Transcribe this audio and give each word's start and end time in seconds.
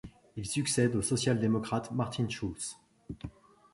Il 0.35 0.47
succède 0.47 0.95
au 0.95 1.03
social-démocrate 1.03 1.91
Martin 1.91 2.27
Schulz. 2.27 2.75